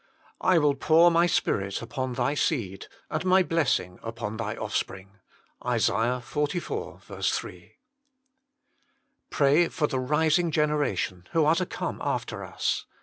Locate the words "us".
12.43-12.85